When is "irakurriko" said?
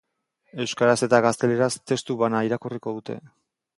2.49-2.95